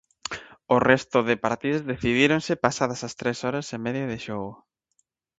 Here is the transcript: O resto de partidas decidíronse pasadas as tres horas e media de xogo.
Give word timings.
O 0.75 0.77
resto 0.89 1.17
de 1.29 1.35
partidas 1.45 1.87
decidíronse 1.91 2.61
pasadas 2.65 3.01
as 3.07 3.13
tres 3.19 3.37
horas 3.45 3.67
e 3.75 3.77
media 3.85 4.05
de 4.11 4.17
xogo. 4.25 4.53